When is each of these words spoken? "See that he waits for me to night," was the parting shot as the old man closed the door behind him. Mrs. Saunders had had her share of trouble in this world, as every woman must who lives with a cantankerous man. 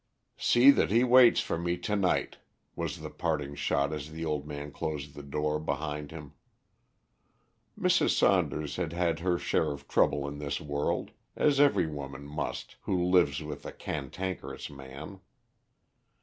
"See 0.39 0.71
that 0.71 0.89
he 0.89 1.03
waits 1.03 1.41
for 1.41 1.59
me 1.59 1.77
to 1.77 1.95
night," 1.95 2.37
was 2.75 3.01
the 3.01 3.11
parting 3.11 3.53
shot 3.53 3.93
as 3.93 4.09
the 4.09 4.25
old 4.25 4.47
man 4.47 4.71
closed 4.71 5.13
the 5.13 5.21
door 5.21 5.59
behind 5.59 6.09
him. 6.09 6.33
Mrs. 7.79 8.09
Saunders 8.17 8.77
had 8.77 8.93
had 8.93 9.19
her 9.19 9.37
share 9.37 9.71
of 9.71 9.87
trouble 9.87 10.27
in 10.27 10.39
this 10.39 10.59
world, 10.59 11.11
as 11.35 11.59
every 11.59 11.85
woman 11.85 12.25
must 12.25 12.77
who 12.85 12.97
lives 13.11 13.43
with 13.43 13.63
a 13.63 13.71
cantankerous 13.71 14.71
man. 14.71 15.19